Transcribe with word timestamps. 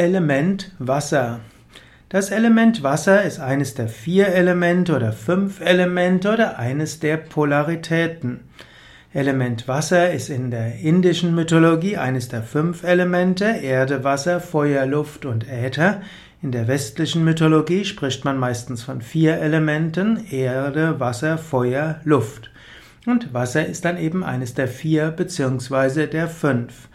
Element 0.00 0.72
Wasser. 0.78 1.40
Das 2.08 2.30
Element 2.30 2.82
Wasser 2.82 3.22
ist 3.22 3.38
eines 3.38 3.74
der 3.74 3.88
vier 3.88 4.28
Elemente 4.28 4.96
oder 4.96 5.12
fünf 5.12 5.60
Elemente 5.60 6.32
oder 6.32 6.58
eines 6.58 7.00
der 7.00 7.18
Polaritäten. 7.18 8.40
Element 9.12 9.68
Wasser 9.68 10.10
ist 10.10 10.30
in 10.30 10.50
der 10.50 10.76
indischen 10.76 11.34
Mythologie 11.34 11.98
eines 11.98 12.30
der 12.30 12.42
fünf 12.42 12.82
Elemente 12.82 13.44
Erde, 13.44 14.02
Wasser, 14.02 14.40
Feuer, 14.40 14.86
Luft 14.86 15.26
und 15.26 15.46
Äther. 15.46 16.00
In 16.40 16.50
der 16.50 16.66
westlichen 16.66 17.22
Mythologie 17.22 17.84
spricht 17.84 18.24
man 18.24 18.38
meistens 18.38 18.82
von 18.82 19.02
vier 19.02 19.36
Elementen 19.36 20.24
Erde, 20.30 20.98
Wasser, 20.98 21.36
Feuer, 21.36 22.00
Luft. 22.04 22.50
Und 23.04 23.34
Wasser 23.34 23.66
ist 23.66 23.84
dann 23.84 23.98
eben 23.98 24.24
eines 24.24 24.54
der 24.54 24.68
vier 24.68 25.10
beziehungsweise 25.10 26.06
der 26.06 26.26
fünf. 26.26 26.88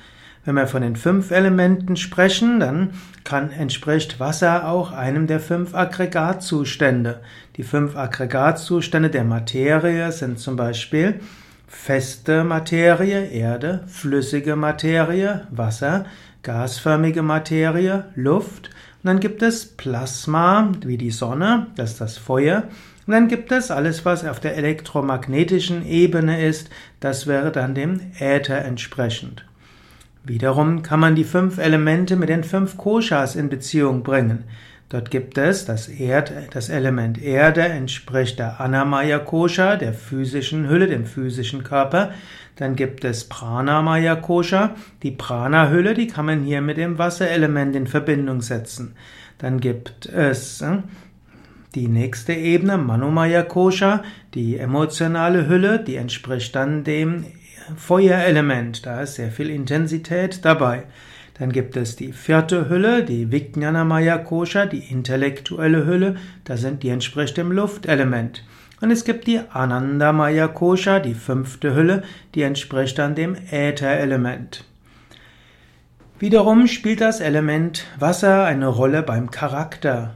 Wenn 0.46 0.56
wir 0.56 0.68
von 0.68 0.84
den 0.84 0.96
fünf 0.96 1.32
Elementen 1.32 1.96
sprechen, 1.96 2.60
dann 2.60 2.92
kann, 3.24 3.50
entspricht 3.50 4.20
Wasser 4.20 4.70
auch 4.70 4.92
einem 4.92 5.26
der 5.26 5.40
fünf 5.40 5.74
Aggregatzustände. 5.74 7.22
Die 7.58 7.64
fünf 7.64 7.98
Aggregatzustände 7.98 9.10
der 9.10 9.24
Materie 9.24 10.12
sind 10.12 10.38
zum 10.38 10.56
Beispiel 10.56 11.20
feste 11.68 12.44
Materie, 12.44 13.26
Erde, 13.26 13.86
flüssige 13.88 14.56
Materie, 14.56 15.48
Wasser, 15.50 16.06
gasförmige 16.44 17.24
Materie, 17.24 18.06
Luft. 18.14 18.70
Und 19.02 19.08
dann 19.08 19.20
gibt 19.20 19.42
es 19.42 19.66
Plasma, 19.66 20.72
wie 20.86 21.00
die 21.00 21.10
Sonne, 21.10 21.68
das 21.76 21.94
ist 21.94 22.02
das 22.02 22.18
Feuer. 22.20 22.66
Und 23.08 23.14
dann 23.14 23.28
gibt 23.28 23.52
es 23.52 23.72
alles, 23.72 24.06
was 24.06 24.24
auf 24.24 24.40
der 24.40 24.58
elektromagnetischen 24.58 25.84
Ebene 25.88 26.46
ist, 26.46 26.70
das 27.00 27.26
wäre 27.26 27.52
dann 27.52 27.74
dem 27.74 28.00
Äther 28.20 28.64
entsprechend. 28.64 29.44
Wiederum 30.26 30.82
kann 30.82 31.00
man 31.00 31.16
die 31.16 31.24
fünf 31.24 31.60
Elemente 31.60 32.16
mit 32.16 32.30
den 32.30 32.44
fünf 32.44 32.78
Koshas 32.78 33.36
in 33.36 33.50
Beziehung 33.50 34.02
bringen. 34.02 34.46
Dort 34.90 35.12
gibt 35.12 35.38
es 35.38 35.66
das, 35.66 35.88
Erd, 35.88 36.32
das 36.52 36.70
Element 36.70 37.22
Erde 37.22 37.62
entspricht 37.62 38.40
der 38.40 38.60
Anamaya 38.60 39.20
Kosha, 39.20 39.76
der 39.76 39.94
physischen 39.94 40.70
Hülle, 40.70 40.88
dem 40.88 41.06
physischen 41.06 41.64
Körper. 41.64 42.12
Dann 42.56 42.76
gibt 42.76 43.04
es 43.04 43.26
Pranamaya 43.26 44.16
Kosha, 44.16 44.76
die 45.04 45.12
Prana-Hülle, 45.12 45.94
die 45.94 46.08
kann 46.08 46.26
man 46.26 46.44
hier 46.44 46.62
mit 46.62 46.78
dem 46.78 46.98
Wasserelement 46.98 47.76
in 47.76 47.88
Verbindung 47.88 48.42
setzen. 48.42 48.96
Dann 49.38 49.60
gibt 49.60 50.06
es 50.06 50.62
äh, 50.62 50.78
die 51.74 51.88
nächste 51.88 52.34
Ebene, 52.34 52.78
Manomaya 52.78 53.44
Kosha, 53.44 54.04
die 54.34 54.58
emotionale 54.58 55.48
Hülle, 55.48 55.84
die 55.84 55.98
entspricht 55.98 56.56
dann 56.56 56.84
dem 56.84 57.26
Feuerelement, 57.78 58.86
da 58.86 59.02
ist 59.02 59.16
sehr 59.16 59.32
viel 59.32 59.50
Intensität 59.50 60.46
dabei. 60.46 60.84
Dann 61.38 61.52
gibt 61.52 61.76
es 61.76 61.96
die 61.96 62.14
vierte 62.14 62.70
Hülle, 62.70 63.04
die 63.04 63.32
Vijnanamaya 63.32 64.18
Kosha, 64.20 64.66
die 64.66 64.80
intellektuelle 64.90 65.86
Hülle, 65.86 66.16
da 66.46 66.56
sind 66.56 66.84
die 66.84 66.90
entspricht 66.90 67.36
dem 67.38 67.52
Luftelement. 67.52 68.46
Und 68.82 68.92
es 68.92 69.04
gibt 69.04 69.28
die 69.28 69.42
Anandamaya 69.52 70.48
Kosha, 70.48 71.00
die 71.00 71.14
fünfte 71.14 71.76
Hülle, 71.76 72.04
die 72.36 72.44
entspricht 72.44 73.00
dann 73.00 73.16
dem 73.16 73.36
Ätherelement. 73.52 74.64
Wiederum 76.20 76.68
spielt 76.68 77.02
das 77.02 77.20
Element 77.20 77.86
Wasser 78.00 78.46
eine 78.46 78.68
Rolle 78.68 79.04
beim 79.04 79.32
Charakter. 79.32 80.16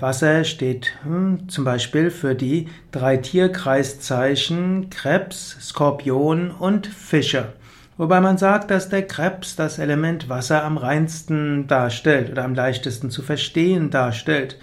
Wasser 0.00 0.44
steht 0.44 0.92
hm, 1.02 1.48
zum 1.48 1.64
Beispiel 1.64 2.10
für 2.10 2.34
die 2.34 2.68
drei 2.90 3.16
Tierkreiszeichen 3.16 4.90
Krebs, 4.90 5.56
Skorpion 5.60 6.50
und 6.50 6.86
Fische. 6.86 7.54
Wobei 7.96 8.20
man 8.20 8.36
sagt, 8.36 8.70
dass 8.70 8.88
der 8.88 9.06
Krebs 9.06 9.56
das 9.56 9.78
Element 9.78 10.28
Wasser 10.28 10.64
am 10.64 10.76
reinsten 10.76 11.66
darstellt 11.68 12.30
oder 12.30 12.44
am 12.44 12.54
leichtesten 12.54 13.10
zu 13.10 13.22
verstehen 13.22 13.90
darstellt. 13.90 14.58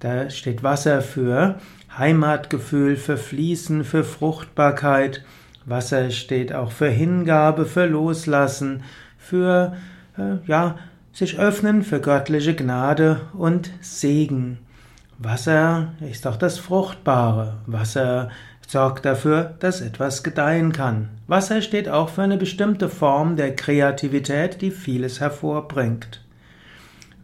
Da 0.00 0.30
steht 0.30 0.62
Wasser 0.62 1.02
für 1.02 1.58
Heimatgefühl, 1.96 2.96
für 2.96 3.16
Fließen, 3.16 3.84
für 3.84 4.04
Fruchtbarkeit. 4.04 5.24
Wasser 5.64 6.10
steht 6.10 6.52
auch 6.52 6.70
für 6.70 6.88
Hingabe, 6.88 7.66
für 7.66 7.86
Loslassen, 7.86 8.84
für 9.18 9.76
äh, 10.16 10.36
ja, 10.46 10.76
sich 11.16 11.38
öffnen 11.38 11.82
für 11.82 11.98
göttliche 11.98 12.54
Gnade 12.54 13.22
und 13.32 13.70
Segen. 13.80 14.58
Wasser 15.16 15.94
ist 16.10 16.26
auch 16.26 16.36
das 16.36 16.58
Fruchtbare. 16.58 17.54
Wasser 17.64 18.28
sorgt 18.68 19.06
dafür, 19.06 19.54
dass 19.60 19.80
etwas 19.80 20.22
gedeihen 20.22 20.72
kann. 20.72 21.08
Wasser 21.26 21.62
steht 21.62 21.88
auch 21.88 22.10
für 22.10 22.22
eine 22.22 22.36
bestimmte 22.36 22.90
Form 22.90 23.36
der 23.36 23.56
Kreativität, 23.56 24.60
die 24.60 24.70
vieles 24.70 25.18
hervorbringt. 25.18 26.22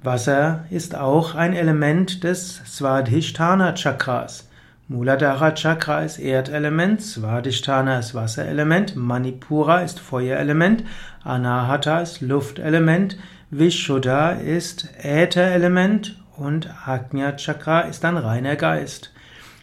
Wasser 0.03 0.65
ist 0.71 0.97
auch 0.97 1.35
ein 1.35 1.53
Element 1.53 2.25
des 2.25 2.63
Svadhisthana 2.65 3.75
Chakras. 3.75 4.49
Muladhara 4.93 5.53
Chakra 5.53 6.05
ist 6.05 6.19
Erdelement, 6.19 7.01
Svadhisthana 7.01 8.01
ist 8.01 8.15
Wasserelement, 8.15 8.95
Manipura 8.95 9.81
ist 9.81 9.99
Feuerelement, 9.99 10.85
Anahata 11.25 12.03
ist 12.03 12.21
Luftelement, 12.21 13.17
Vishuddha 13.49 14.33
ist 14.33 14.91
Ätherelement 15.03 16.21
und 16.37 16.69
Agnya 16.85 17.33
Chakra 17.39 17.81
ist 17.81 18.05
ein 18.05 18.19
reiner 18.19 18.57
Geist. 18.57 19.15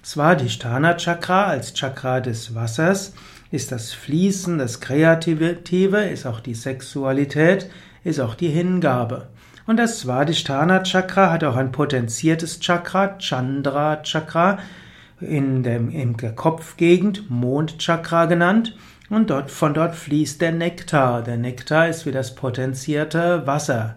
Svadhisthana 0.03 0.95
Chakra 0.97 1.45
als 1.45 1.75
Chakra 1.75 2.21
des 2.21 2.55
Wassers 2.55 3.13
ist 3.51 3.71
das 3.71 3.93
Fließen, 3.93 4.57
das 4.57 4.79
Kreative, 4.79 6.05
ist 6.05 6.25
auch 6.25 6.39
die 6.39 6.55
Sexualität, 6.55 7.69
ist 8.03 8.19
auch 8.19 8.33
die 8.33 8.49
Hingabe. 8.49 9.27
Und 9.67 9.77
das 9.77 9.99
Svadhisthana 9.99 10.81
Chakra 10.81 11.29
hat 11.29 11.43
auch 11.43 11.55
ein 11.55 11.71
potenziertes 11.71 12.59
Chakra, 12.59 13.19
Chandra 13.19 14.01
Chakra, 14.01 14.57
in, 15.21 15.63
dem, 15.63 15.89
in 15.89 16.17
der 16.17 16.33
Kopfgegend, 16.33 17.29
Mondchakra 17.29 18.25
genannt. 18.25 18.75
Und 19.09 19.29
dort, 19.31 19.49
von 19.49 19.73
dort 19.73 19.95
fließt 19.95 20.39
der 20.41 20.51
Nektar. 20.51 21.23
Der 21.23 21.37
Nektar 21.37 21.89
ist 21.89 22.05
wie 22.05 22.11
das 22.11 22.35
potenzierte 22.35 23.47
Wasser. 23.47 23.95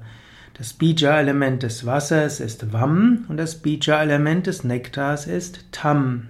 Das 0.54 0.72
Bija-Element 0.72 1.62
des 1.62 1.86
Wassers 1.86 2.40
ist 2.40 2.72
Vam 2.72 3.24
und 3.28 3.36
das 3.36 3.56
Bija-Element 3.56 4.46
des 4.46 4.64
Nektars 4.64 5.26
ist 5.26 5.64
Tam. 5.72 6.28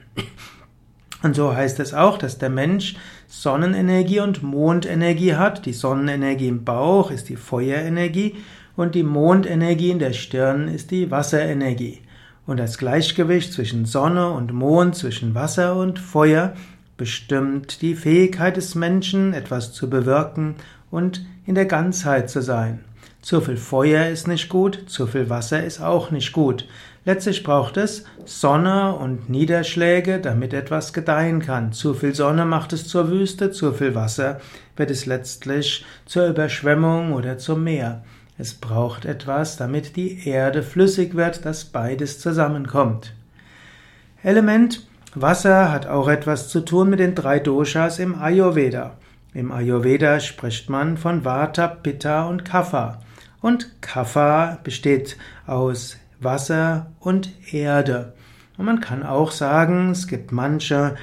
Und 1.22 1.36
so 1.36 1.54
heißt 1.54 1.80
es 1.80 1.94
auch, 1.94 2.18
dass 2.18 2.38
der 2.38 2.50
Mensch 2.50 2.96
Sonnenenergie 3.28 4.20
und 4.20 4.42
Mondenergie 4.42 5.34
hat. 5.34 5.66
Die 5.66 5.72
Sonnenenergie 5.72 6.48
im 6.48 6.64
Bauch 6.64 7.10
ist 7.10 7.28
die 7.28 7.36
Feuerenergie 7.36 8.36
und 8.76 8.94
die 8.94 9.02
Mondenergie 9.02 9.90
in 9.90 9.98
der 9.98 10.12
Stirn 10.12 10.68
ist 10.68 10.90
die 10.90 11.10
Wasserenergie. 11.10 12.01
Und 12.46 12.58
das 12.58 12.78
Gleichgewicht 12.78 13.52
zwischen 13.52 13.84
Sonne 13.86 14.30
und 14.30 14.52
Mond, 14.52 14.96
zwischen 14.96 15.34
Wasser 15.34 15.76
und 15.76 15.98
Feuer 15.98 16.54
bestimmt 16.96 17.82
die 17.82 17.94
Fähigkeit 17.94 18.56
des 18.56 18.74
Menschen, 18.74 19.32
etwas 19.32 19.72
zu 19.72 19.88
bewirken 19.88 20.56
und 20.90 21.24
in 21.46 21.54
der 21.54 21.66
Ganzheit 21.66 22.30
zu 22.30 22.42
sein. 22.42 22.84
Zu 23.22 23.40
viel 23.40 23.56
Feuer 23.56 24.08
ist 24.08 24.26
nicht 24.26 24.48
gut, 24.48 24.84
zu 24.88 25.06
viel 25.06 25.30
Wasser 25.30 25.62
ist 25.64 25.80
auch 25.80 26.10
nicht 26.10 26.32
gut. 26.32 26.66
Letztlich 27.04 27.44
braucht 27.44 27.76
es 27.76 28.04
Sonne 28.24 28.94
und 28.94 29.28
Niederschläge, 29.28 30.20
damit 30.20 30.52
etwas 30.52 30.92
gedeihen 30.92 31.40
kann. 31.40 31.72
Zu 31.72 31.94
viel 31.94 32.14
Sonne 32.14 32.44
macht 32.44 32.72
es 32.72 32.86
zur 32.86 33.10
Wüste, 33.10 33.52
zu 33.52 33.72
viel 33.72 33.94
Wasser 33.94 34.40
wird 34.76 34.90
es 34.90 35.06
letztlich 35.06 35.84
zur 36.06 36.26
Überschwemmung 36.26 37.12
oder 37.12 37.38
zum 37.38 37.64
Meer. 37.64 38.02
Es 38.42 38.54
braucht 38.54 39.04
etwas, 39.04 39.56
damit 39.56 39.94
die 39.94 40.26
Erde 40.28 40.64
flüssig 40.64 41.14
wird, 41.14 41.44
dass 41.46 41.66
beides 41.66 42.18
zusammenkommt. 42.18 43.14
Element 44.24 44.84
Wasser 45.14 45.70
hat 45.70 45.86
auch 45.86 46.08
etwas 46.08 46.48
zu 46.48 46.62
tun 46.62 46.90
mit 46.90 46.98
den 46.98 47.14
drei 47.14 47.38
Doshas 47.38 48.00
im 48.00 48.20
Ayurveda. 48.20 48.96
Im 49.32 49.52
Ayurveda 49.52 50.18
spricht 50.18 50.68
man 50.68 50.96
von 50.96 51.24
Vata, 51.24 51.68
Pitta 51.68 52.26
und 52.26 52.44
Kapha. 52.44 52.98
Und 53.40 53.80
Kapha 53.80 54.58
besteht 54.64 55.18
aus 55.46 55.98
Wasser 56.18 56.90
und 56.98 57.30
Erde. 57.52 58.14
Und 58.58 58.64
man 58.64 58.80
kann 58.80 59.04
auch 59.04 59.30
sagen, 59.30 59.90
es 59.90 60.08
gibt 60.08 60.32
manche 60.32 60.96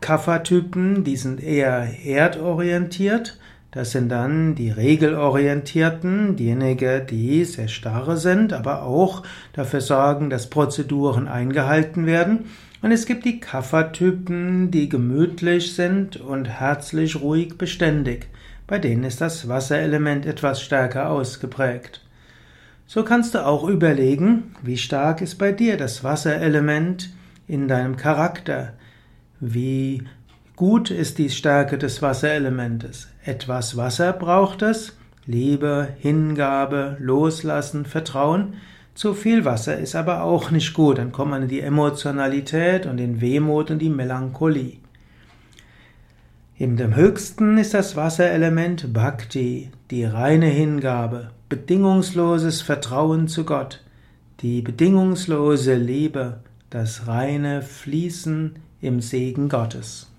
Kapha-Typen, 0.00 1.04
die 1.04 1.18
sind 1.18 1.42
eher 1.42 1.90
erdorientiert 2.06 3.38
das 3.74 3.90
sind 3.90 4.08
dann 4.08 4.54
die 4.54 4.70
regelorientierten, 4.70 6.36
diejenigen, 6.36 7.08
die 7.08 7.44
sehr 7.44 7.66
starre 7.66 8.16
sind, 8.16 8.52
aber 8.52 8.84
auch 8.84 9.24
dafür 9.52 9.80
sorgen, 9.80 10.30
dass 10.30 10.48
Prozeduren 10.48 11.26
eingehalten 11.26 12.06
werden. 12.06 12.44
Und 12.82 12.92
es 12.92 13.04
gibt 13.04 13.24
die 13.24 13.40
Kaffertypen, 13.40 14.70
die 14.70 14.88
gemütlich 14.88 15.74
sind 15.74 16.18
und 16.18 16.48
herzlich 16.48 17.20
ruhig 17.20 17.58
beständig. 17.58 18.28
Bei 18.68 18.78
denen 18.78 19.02
ist 19.02 19.20
das 19.20 19.48
Wasserelement 19.48 20.24
etwas 20.24 20.62
stärker 20.62 21.10
ausgeprägt. 21.10 22.00
So 22.86 23.02
kannst 23.02 23.34
du 23.34 23.44
auch 23.44 23.66
überlegen, 23.66 24.54
wie 24.62 24.76
stark 24.76 25.20
ist 25.20 25.34
bei 25.34 25.50
dir 25.50 25.76
das 25.76 26.04
Wasserelement 26.04 27.10
in 27.48 27.66
deinem 27.66 27.96
Charakter? 27.96 28.74
Wie 29.40 30.04
Gut 30.56 30.92
ist 30.92 31.18
die 31.18 31.30
Stärke 31.30 31.78
des 31.78 32.00
Wasserelementes. 32.00 33.08
Etwas 33.24 33.76
Wasser 33.76 34.12
braucht 34.12 34.62
es, 34.62 34.96
Liebe, 35.26 35.88
Hingabe, 35.98 36.96
Loslassen, 37.00 37.86
Vertrauen. 37.86 38.54
Zu 38.94 39.14
viel 39.14 39.44
Wasser 39.44 39.76
ist 39.76 39.96
aber 39.96 40.22
auch 40.22 40.52
nicht 40.52 40.72
gut, 40.72 40.98
dann 40.98 41.10
kommt 41.10 41.32
man 41.32 41.42
in 41.42 41.48
die 41.48 41.60
Emotionalität 41.60 42.86
und 42.86 42.98
in 42.98 43.20
Wehmut 43.20 43.72
und 43.72 43.80
die 43.80 43.90
Melancholie. 43.90 44.78
In 46.56 46.76
dem 46.76 46.94
höchsten 46.94 47.58
ist 47.58 47.74
das 47.74 47.96
Wasserelement 47.96 48.92
Bhakti, 48.92 49.72
die 49.90 50.04
reine 50.04 50.46
Hingabe, 50.46 51.32
bedingungsloses 51.48 52.62
Vertrauen 52.62 53.26
zu 53.26 53.44
Gott, 53.44 53.82
die 54.38 54.62
bedingungslose 54.62 55.74
Liebe, 55.74 56.38
das 56.70 57.08
reine 57.08 57.62
Fließen 57.62 58.54
im 58.80 59.00
Segen 59.00 59.48
Gottes. 59.48 60.13